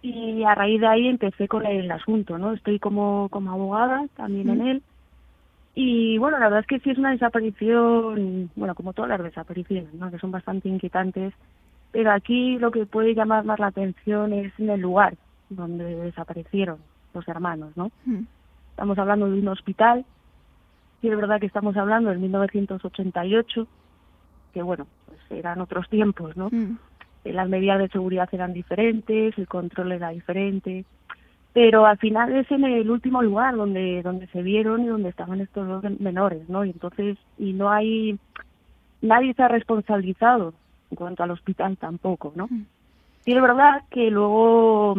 [0.00, 2.52] y a raíz de ahí empecé con el asunto, ¿no?
[2.52, 4.82] Estoy como como abogada también en él
[5.74, 9.92] y bueno, la verdad es que sí es una desaparición, bueno, como todas las desapariciones,
[9.94, 10.10] ¿no?
[10.10, 11.34] Que son bastante inquietantes
[11.98, 15.16] pero aquí lo que puede llamar más la atención es en el lugar
[15.50, 16.78] donde desaparecieron
[17.12, 17.90] los hermanos, ¿no?
[18.04, 18.20] Mm,
[18.70, 20.04] Estamos hablando de un hospital,
[21.02, 23.66] y es verdad que estamos hablando del 1988,
[24.54, 26.50] que bueno, pues eran otros tiempos, ¿no?
[26.52, 26.78] mm,
[27.24, 30.84] Las medidas de seguridad eran diferentes, el control era diferente,
[31.52, 35.40] pero al final es en el último lugar donde donde se vieron y donde estaban
[35.40, 36.64] estos dos menores, ¿no?
[36.64, 38.20] Y entonces y no hay
[39.02, 40.54] nadie se ha responsabilizado
[40.90, 42.46] en cuanto al hospital tampoco, ¿no?
[42.50, 42.64] Mm.
[43.24, 44.96] Sí es verdad que luego,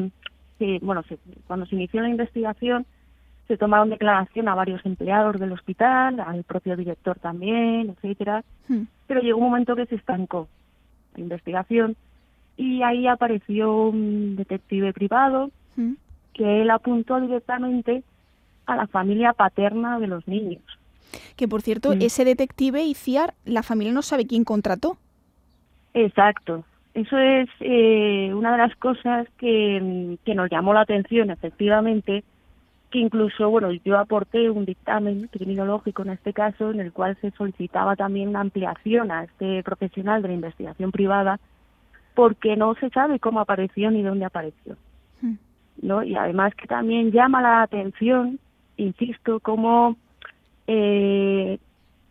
[0.59, 2.85] que, bueno, se- cuando se inició la investigación,
[3.47, 9.21] se tomaron declaración a varios empleados del hospital, al propio director también, etcétera, mm, pero
[9.21, 10.47] llegó un momento que se estancó
[11.15, 11.95] la investigación
[12.57, 15.93] y ahí apareció un detective privado mm.
[16.33, 18.03] que él apuntó directamente
[18.67, 20.61] a la familia paterna de los niños.
[21.35, 24.97] Que por cierto, ese detective Iciar, la familia no sabe quién contrató.
[25.93, 26.63] Exacto.
[26.93, 32.23] Eso es eh, una de las cosas que, que nos llamó la atención, efectivamente,
[32.89, 37.31] que incluso, bueno, yo aporté un dictamen criminológico en este caso, en el cual se
[37.31, 41.39] solicitaba también una ampliación a este profesional de la investigación privada,
[42.15, 44.75] porque no se sabe cómo apareció ni dónde apareció.
[45.21, 45.35] Mm,
[45.83, 46.03] ¿no?
[46.03, 48.39] Y además que también llama la atención,
[48.77, 49.95] insisto, cómo
[50.65, 51.59] eh,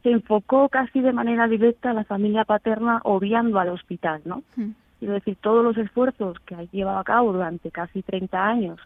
[0.02, 4.42] se enfocó casi de manera directa a la familia paterna obviando al hospital, ¿no?
[4.56, 8.80] mm, Quiero decir, todos los esfuerzos que ha llevado a cabo durante casi 30 años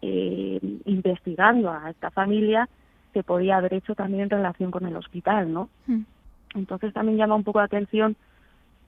[0.00, 2.68] eh, investigando a esta familia
[3.12, 5.68] se podía haber hecho también en relación con el hospital, ¿no?
[5.86, 6.00] mm.
[6.54, 8.14] Entonces también llama un poco la atención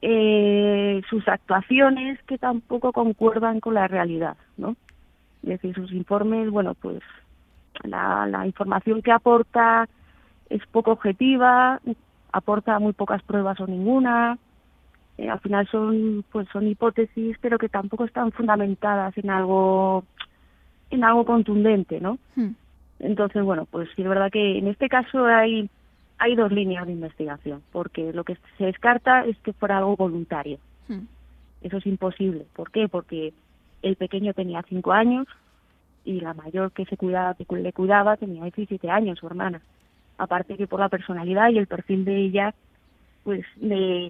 [0.02, 4.76] eh, sus actuaciones que tampoco concuerdan con la realidad, ¿no?
[5.42, 7.00] Es decir, sus informes, bueno, pues
[7.84, 9.88] la, la información que aporta
[10.50, 11.80] es poco objetiva,
[12.32, 14.38] aporta muy pocas pruebas o ninguna,
[15.16, 20.04] Eh, al final son pues son hipótesis, pero que tampoco están fundamentadas en algo
[20.90, 22.18] en algo contundente, ¿no?
[22.34, 22.54] Hmm.
[22.98, 25.70] Entonces, bueno, pues sí es verdad que en este caso hay
[26.18, 30.58] hay dos líneas de investigación, porque lo que se descarta es que fuera algo voluntario.
[30.88, 31.06] Hmm.
[31.62, 32.46] Eso es imposible.
[32.54, 32.88] ¿Por qué?
[32.88, 33.32] Porque
[33.82, 35.26] el pequeño tenía cinco años
[36.04, 39.60] y la mayor que se cuidaba, que le cuidaba tenía 17 años, su hermana.
[40.16, 42.54] Aparte que por la personalidad y el perfil de ella,
[43.24, 43.44] pues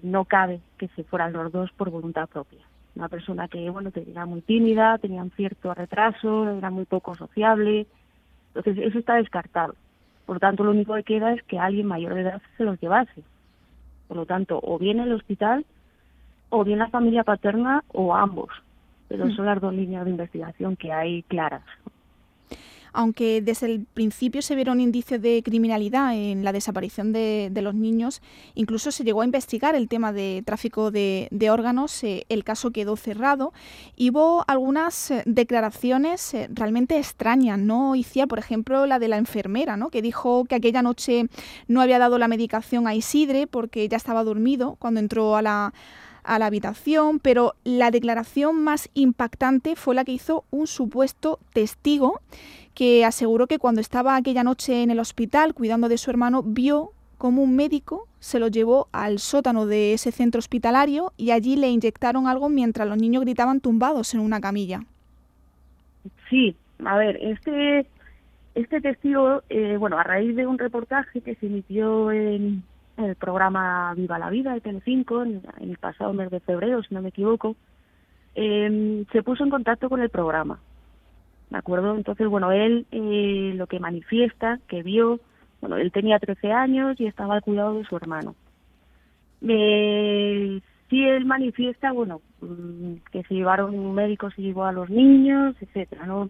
[0.03, 2.59] no cabe que se fueran los dos por voluntad propia.
[2.95, 7.87] Una persona que, bueno, era muy tímida, tenía un cierto retraso, era muy poco sociable.
[8.53, 9.75] Entonces, eso está descartado.
[10.25, 12.79] Por lo tanto, lo único que queda es que alguien mayor de edad se los
[12.79, 13.23] llevase.
[14.07, 15.65] Por lo tanto, o bien el hospital,
[16.49, 18.49] o bien la familia paterna, o ambos.
[19.07, 21.63] Pero son las dos líneas de investigación que hay claras
[22.95, 28.21] aunque desde el principio se vieron indicios de criminalidad en la desaparición de, los niños,
[28.53, 32.95] incluso se llegó a investigar el tema de tráfico de, órganos, eh, el caso quedó
[32.95, 33.53] cerrado
[33.95, 37.95] y hubo algunas eh, declaraciones eh, realmente extrañas, ¿no?
[37.95, 39.89] Iciar, por ejemplo, la de la enfermera, ¿no?
[39.89, 41.25] Que dijo que aquella noche
[41.67, 45.73] no había dado la medicación a Isidre porque ya estaba dormido cuando entró a la
[46.23, 52.21] habitación, pero la declaración más impactante fue la que hizo un supuesto testigo
[52.75, 56.91] que aseguró que cuando estaba aquella noche en el hospital cuidando de su hermano, vio
[57.17, 61.69] como un médico se lo llevó al sótano de ese centro hospitalario y allí le
[61.69, 64.81] inyectaron algo mientras los niños gritaban tumbados en una camilla.
[66.29, 67.87] Sí, a ver, este,
[68.53, 72.63] este testigo, eh, bueno, a raíz de un reportaje que se emitió en,
[72.97, 76.93] el programa Viva la Vida de Telecinco en, en el pasado mes de febrero, si
[76.93, 77.55] no me equivoco,
[78.35, 80.59] eh, se puso en contacto con el programa
[81.49, 81.95] ¿de acuerdo?
[81.95, 85.19] Entonces, bueno, él eh, lo que manifiesta, que vio,
[85.61, 88.35] bueno, él tenía 13 años y estaba al cuidado de su hermano.
[89.47, 94.89] Eh, sí, él manifiesta, bueno, mm, que se llevaron un médico, se llevó a los
[94.89, 96.29] niños, etcétera, ¿no?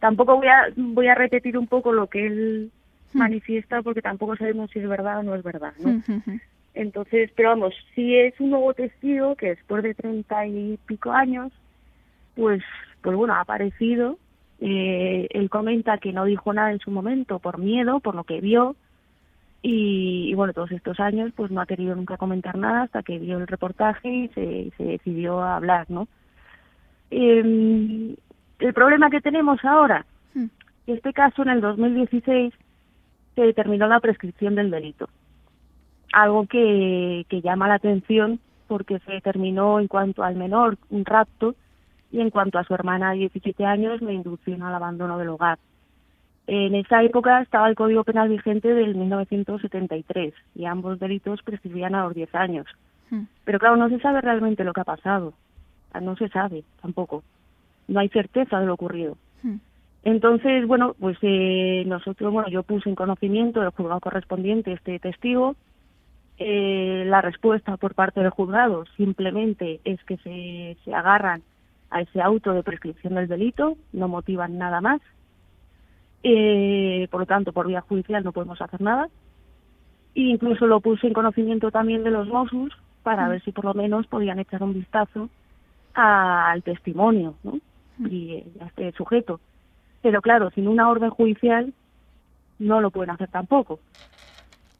[0.00, 2.70] Tampoco voy a, voy a repetir un poco lo que él
[3.12, 3.18] hmm.
[3.18, 5.90] manifiesta porque tampoco sabemos si es verdad o no es verdad, ¿no?
[5.90, 6.40] Hmm, hmm,
[6.74, 11.52] Entonces, pero vamos, si es un nuevo testigo que después de treinta y pico años,
[12.34, 12.62] pues,
[13.00, 14.18] pues bueno, ha aparecido
[14.64, 18.40] eh, él comenta que no dijo nada en su momento por miedo, por lo que
[18.40, 18.76] vio,
[19.60, 23.38] y, bueno, todos estos años pues no ha querido nunca comentar nada hasta que vio
[23.38, 26.06] el reportaje y se, se decidió a hablar, ¿no?
[27.10, 28.14] Eh,
[28.60, 30.46] el problema que tenemos ahora, hmm.
[30.86, 32.54] este caso en el 2016
[33.34, 35.08] se determinó la prescripción del delito,
[36.12, 41.56] algo que, que llama la atención porque se determinó en cuanto al menor un rapto
[42.12, 45.58] y en cuanto a su hermana de 17 años, me inducción al abandono del hogar.
[46.46, 52.04] En esa época estaba el Código Penal vigente del 1973 y ambos delitos prescribían a
[52.04, 52.66] los 10 años.
[53.10, 53.22] Hmm.
[53.44, 55.32] Pero claro, no se sabe realmente lo que ha pasado.
[56.00, 57.22] No se sabe tampoco.
[57.88, 59.16] No hay certeza de lo ocurrido.
[59.42, 59.56] Hmm.
[60.04, 65.54] Entonces, bueno, pues eh, nosotros, bueno, yo puse en conocimiento del juzgado correspondiente este testigo.
[66.38, 71.42] Eh, la respuesta por parte del juzgado simplemente es que se, se agarran
[71.92, 75.00] a ese auto de prescripción del delito, no motivan nada más.
[76.22, 79.08] Eh, por lo tanto, por vía judicial no podemos hacer nada.
[80.14, 83.74] E incluso lo puse en conocimiento también de los Mossos para ver si por lo
[83.74, 85.28] menos podían echar un vistazo
[85.94, 87.58] al testimonio ¿no?
[88.08, 89.40] y a este sujeto.
[90.00, 91.72] Pero claro, sin una orden judicial
[92.58, 93.80] no lo pueden hacer tampoco.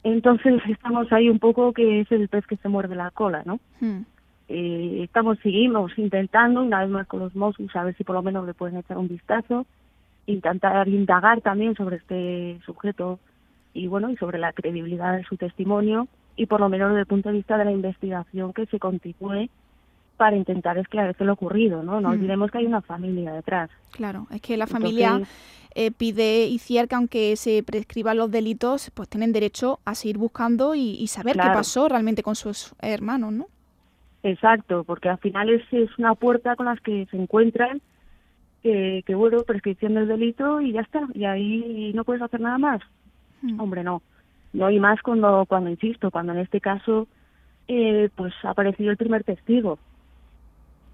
[0.03, 3.59] Entonces estamos ahí un poco que es el pez que se muerde la cola, ¿no?
[4.49, 8.21] Eh, estamos, seguimos intentando, una vez más con los Mossos, a ver si por lo
[8.21, 9.65] menos le pueden echar un vistazo,
[10.25, 13.19] intentar indagar también sobre este sujeto
[13.73, 17.07] y bueno, y sobre la credibilidad de su testimonio y por lo menos desde el
[17.07, 19.49] punto de vista de la investigación que se continúe
[20.17, 21.99] para intentar esclarecer lo ocurrido, ¿no?
[21.99, 22.11] No mm.
[22.11, 23.69] olvidemos que hay una familia detrás.
[23.91, 25.21] Claro, es que la familia
[25.75, 30.75] eh, pide y que aunque se prescriban los delitos, pues tienen derecho a seguir buscando
[30.75, 33.47] y, saber qué pasó realmente con sus hermanos, ¿no?
[34.23, 37.81] Exacto, porque al final es, es una puerta con las que se encuentran
[38.61, 42.57] que, que, bueno, prescripción del delito y ya está, y ahí no puedes hacer nada
[42.57, 42.81] más.
[43.41, 43.59] Hmm.
[43.59, 44.01] Hombre, no.
[44.53, 47.07] No hay más cuando, cuando insisto, cuando en este caso
[47.67, 49.77] eh, pues ha aparecido el primer testigo.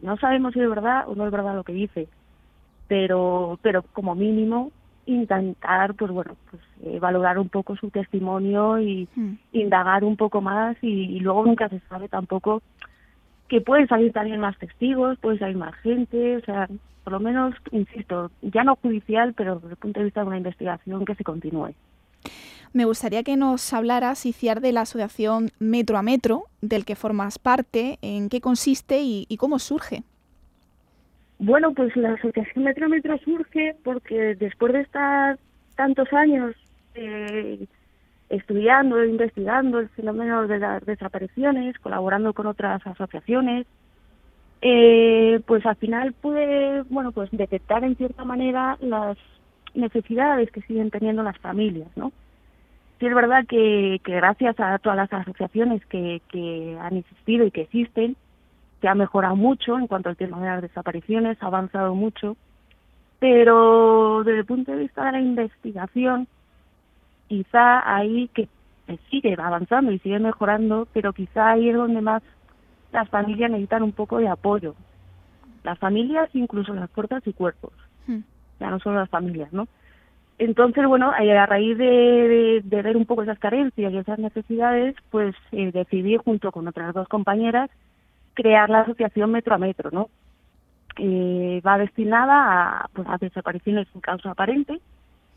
[0.01, 2.07] No sabemos si es verdad o no es verdad lo que dice,
[2.88, 4.71] pero, pero como mínimo
[5.05, 9.34] intentar, pues bueno, pues eh, valorar un poco su testimonio y hmm.
[9.53, 12.61] indagar un poco más y, y, luego nunca se sabe tampoco
[13.49, 16.69] que pueden salir también más testigos, puede salir más gente, o sea,
[17.03, 20.37] por lo menos, insisto, ya no judicial, pero desde el punto de vista de una
[20.37, 21.73] investigación que se continúe.
[22.71, 27.39] me gustaría que nos hablaras, Iciar, de la asociación Metro a Metro, del que formas
[27.39, 30.03] parte, en qué consiste y, cómo surge.
[31.39, 35.39] Bueno, pues la asociación Metro a Metro surge porque después de estar
[35.75, 36.55] tantos años
[36.93, 37.65] eh,
[38.30, 43.65] estudiando, e investigando el fenómeno de las desapariciones, colaborando con otras asociaciones,
[44.61, 49.17] eh, pues al final pude, bueno, pues detectar en cierta manera las
[49.73, 52.11] necesidades que siguen teniendo las familias, ¿no?
[52.99, 57.61] Sí es verdad que, gracias a todas las asociaciones que, que han existido y que
[57.61, 58.17] existen,
[58.82, 62.36] se ha mejorado mucho en cuanto al tema de las desapariciones, ha avanzado mucho,
[63.19, 66.27] pero desde el punto de vista de la investigación,
[67.30, 68.49] quizá ahí que
[69.09, 72.23] sigue avanzando y sigue mejorando, pero quizá ahí es donde más
[72.91, 74.75] las familias necesitan un poco de apoyo.
[75.63, 77.71] Las familias, incluso las puertas y cuerpos.
[78.07, 78.21] Hmm.
[78.59, 79.67] Ya no solo las familias, ¿no?
[80.39, 85.71] Entonces, bueno, a raíz de, ver un poco esas carencias y esas necesidades, pues eh,
[85.71, 87.69] decidí, junto con otras dos compañeras,
[88.34, 90.09] crear la asociación Metro a Metro, ¿no?
[90.97, 94.80] Eh, va destinada a, pues, a desapariciones sin causa aparente,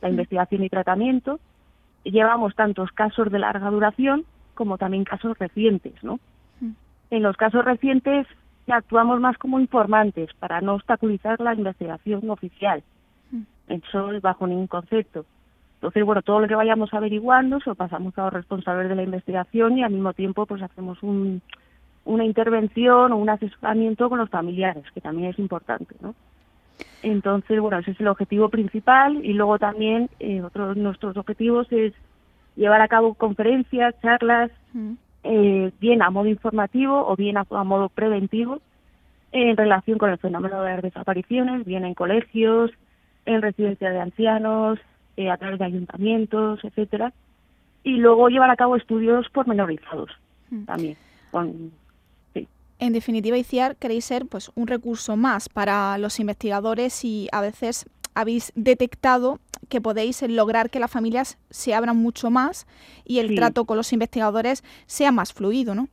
[0.01, 0.13] la hmm.
[0.13, 1.41] investigación y tratamiento,
[2.05, 4.25] llevamos tantos casos de larga duración
[4.55, 6.19] como también casos recientes, ¿no?
[6.61, 6.73] Mm.
[7.11, 8.27] En los casos recientes
[8.69, 12.83] actuamos más como informantes para no obstaculizar la investigación oficial.
[13.31, 13.43] Mm.
[13.69, 15.25] Eso es bajo ningún concepto.
[15.75, 19.03] Entonces, bueno, todo lo que vayamos averiguando se lo pasamos a los responsables de la
[19.03, 21.43] investigación y al mismo tiempo pues hacemos un,
[22.05, 26.15] una intervención o un asesoramiento con los familiares, que también es importante, ¿no?
[27.03, 31.67] Entonces, bueno, ese es el objetivo principal y luego también eh, otro de nuestros objetivos
[31.73, 31.93] es
[32.55, 34.93] llevar a cabo conferencias, charlas, mm.
[35.25, 38.61] eh, bien a modo informativo o bien a, modo preventivo
[39.33, 42.71] en relación con el fenómeno de las desapariciones, bien en colegios,
[43.25, 44.79] en residencias de ancianos,
[45.17, 47.13] eh, a través de ayuntamientos, etcétera,
[47.83, 50.11] y luego llevar a cabo estudios pormenorizados
[50.51, 50.65] mm.
[50.65, 50.97] también
[51.31, 51.73] con
[52.83, 57.89] en definitiva, ICIAR queréis ser pues, un recurso más para los investigadores y a veces
[58.13, 62.67] habéis detectado que podéis lograr que las familias se abran mucho más
[63.05, 65.87] y el trato con los investigadores sea más fluido, ¿no?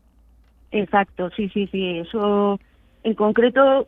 [0.72, 2.00] Exacto, sí, sí, sí.
[2.00, 2.60] Eso
[3.04, 3.88] en concreto,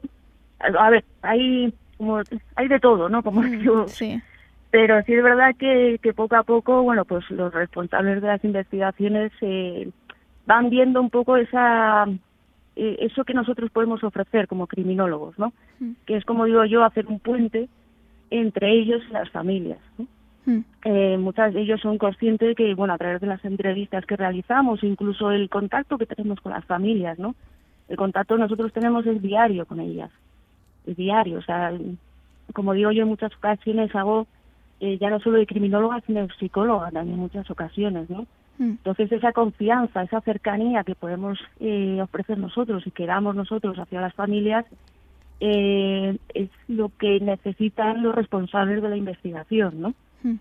[0.59, 2.21] a ver, hay como
[2.55, 3.23] hay de todo, ¿no?
[3.23, 4.21] Como mm, digo, sí.
[4.69, 8.43] Pero sí es verdad que, que poco a poco, bueno, pues los responsables de las
[8.43, 9.89] investigaciones eh,
[10.45, 12.05] van viendo un poco esa
[12.75, 15.53] eh, eso que nosotros podemos ofrecer como criminólogos, ¿no?
[15.79, 15.91] Mm.
[16.05, 17.69] Que es, como digo yo, hacer un puente
[18.29, 19.79] entre ellos y las familias.
[20.45, 20.59] Mm.
[20.85, 24.15] Eh, muchas de ellos son conscientes de que, bueno, a través de las entrevistas que
[24.15, 27.35] realizamos, incluso el contacto que tenemos con las familias, ¿no?
[27.89, 30.09] El contacto nosotros tenemos es diario con ellas,
[30.87, 31.73] es diario, o sea,
[32.53, 34.27] como digo yo en muchas ocasiones hago
[34.79, 38.25] eh, ya no solo de criminóloga, sino de psicóloga también en muchas ocasiones, ¿no?
[38.61, 38.77] Mm.
[38.77, 44.01] Entonces esa confianza, esa cercanía que podemos eh, ofrecer nosotros y que damos nosotros hacia
[44.01, 44.65] las familias
[45.39, 49.95] eh, es lo que necesitan los responsables de la investigación, ¿no?
[50.21, 50.35] Mm.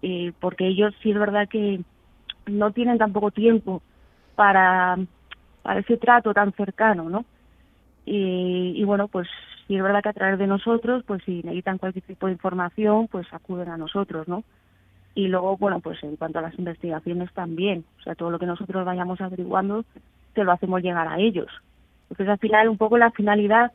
[0.00, 1.82] Eh, porque ellos sí es verdad que
[2.46, 3.82] no tienen tampoco tiempo
[4.34, 4.96] para,
[5.62, 7.26] para ese trato tan cercano, ¿no?
[8.06, 9.28] Y, y bueno, pues
[9.66, 13.08] sí es verdad que a través de nosotros, pues si necesitan cualquier tipo de información,
[13.08, 14.42] pues acuden a nosotros, ¿no?
[15.18, 18.46] Y luego, bueno, pues en cuanto a las investigaciones también, o sea, todo lo que
[18.46, 19.84] nosotros vayamos averiguando,
[20.32, 21.48] se lo hacemos llegar a ellos.
[22.02, 23.72] Entonces, al final, un poco la finalidad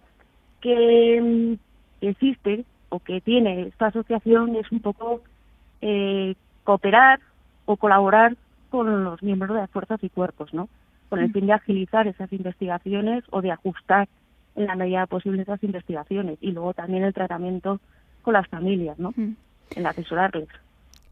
[0.61, 5.19] que, mm, existe o que tiene esta asociación es un poco
[5.81, 7.19] eh, cooperar
[7.65, 8.37] o colaborar
[8.69, 10.69] con los miembros de las fuerzas y cuerpos, ¿no?
[11.09, 11.33] Con el mm.
[11.33, 14.07] fin de agilizar esas investigaciones o de ajustar
[14.55, 17.81] en la medida posible esas investigaciones y luego también el tratamiento
[18.21, 19.11] con las familias, ¿no?
[19.17, 19.35] Mm.
[19.75, 20.47] En asesorarles.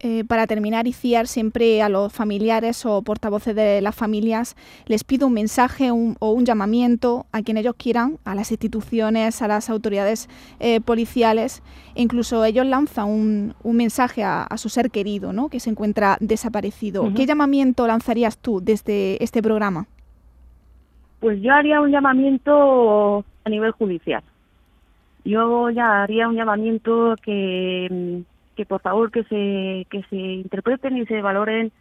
[0.04, 5.28] Eh, para terminar, Iciar, siempre a los familiares o portavoces de las familias les pido
[5.28, 10.28] un mensaje o un llamamiento a quien ellos quieran, a las instituciones, a las autoridades
[10.58, 11.62] eh, policiales.
[11.94, 15.48] incluso ellos lanzan un, mensaje a, su ser querido, ¿no?
[15.48, 17.14] que se encuentra desaparecido.
[17.14, 19.86] ¿Qué llamamiento lanzarías tú desde este programa?
[21.20, 24.24] Pues yo haría un llamamiento a nivel judicial.
[25.24, 28.24] Yo ya haría un llamamiento que
[28.56, 31.72] que por favor que se, que se interpreten y se valoren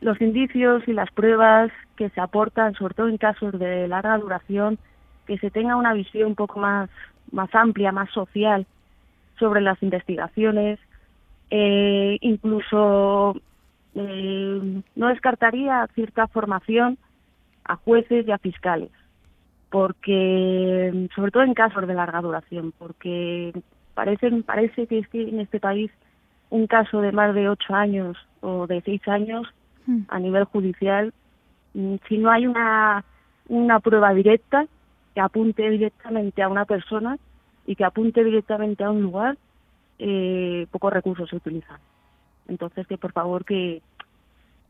[0.00, 4.78] los indicios y las pruebas que se aportan, sobre todo en casos de larga duración,
[5.26, 6.88] que se tenga una visión un poco más,
[7.32, 8.66] más amplia, más social
[9.38, 10.78] sobre las investigaciones.
[11.50, 13.40] Eh, incluso
[13.94, 16.98] eh, no descartaría cierta formación
[17.64, 18.90] a jueces y a fiscales,
[19.70, 23.52] porque sobre todo en casos de larga duración, porque
[23.98, 25.90] parece, parece que, es que en este país
[26.50, 29.48] un caso de más de ocho años o de seis años
[29.88, 30.02] Mm.
[30.08, 31.14] a nivel judicial,
[31.72, 33.04] mm, si no hay una,
[33.48, 34.66] una prueba directa
[35.14, 37.16] que apunte directamente a una persona
[37.66, 39.38] y que apunte directamente a un lugar,
[39.98, 41.78] eh, pocos recursos se utilizan.
[42.48, 43.80] Entonces, que por favor que,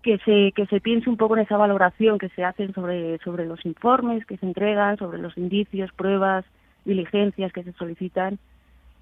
[0.03, 3.45] que se que se piense un poco en esa valoración que se hacen sobre sobre
[3.45, 6.45] los informes que se entregan, sobre los indicios, pruebas,
[6.85, 8.39] diligencias que se solicitan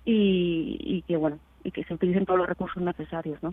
[0.07, 3.53] y, y que bueno y que se utilicen todos los recursos necesarios, ¿no?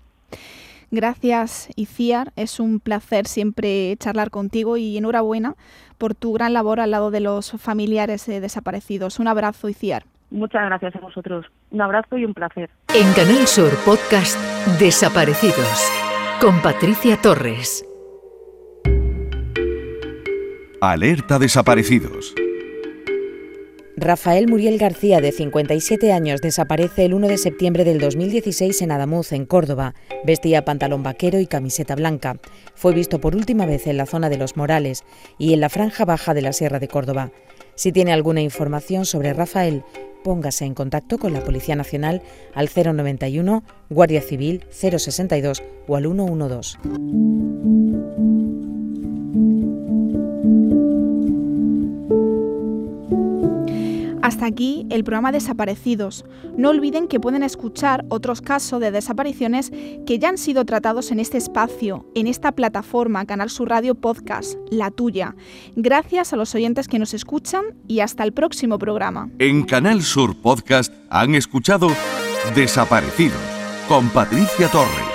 [0.91, 2.32] Gracias, Iciar.
[2.36, 5.56] Es un placer siempre charlar contigo y enhorabuena
[5.97, 9.20] por tu gran labor al lado de los familiares eh, desaparecidos.
[9.20, 10.04] Un abrazo, Iciar.
[10.30, 11.47] Muchas gracias a vosotros.
[11.72, 12.70] Un abrazo y un placer.
[12.93, 14.38] En Canal Sur Podcast
[14.80, 15.91] Desaparecidos
[16.39, 17.86] con Patricia Torres.
[20.82, 22.36] Alerta desaparecidos.
[23.96, 29.32] Rafael Muriel García, de 57 años, desaparece el 1 de septiembre del 2016 en Adamuz,
[29.34, 29.94] en Córdoba.
[30.26, 32.38] Vestía pantalón vaquero y camiseta blanca.
[32.74, 35.04] Fue visto por última vez en la zona de Los Morales
[35.38, 37.32] y en la franja baja de la Sierra de Córdoba.
[37.76, 39.84] Si tiene alguna información sobre Rafael,
[40.24, 42.24] póngase en contacto con la Policía Nacional
[42.56, 46.78] al 091, Guardia Civil 062 o al 112.
[54.24, 56.24] Hasta aquí el programa Desaparecidos.
[56.57, 59.69] No olviden que pueden escuchar otros casos de desapariciones
[60.07, 64.55] que ya han sido tratados en este espacio, en esta plataforma Canal Sur Radio Podcast,
[64.71, 65.36] la tuya.
[65.76, 69.30] Gracias a los oyentes que nos escuchan y hasta el próximo programa.
[69.39, 71.89] En Canal Sur Podcast han escuchado
[72.55, 73.41] Desaparecidos
[73.89, 75.12] con Patricia Torres.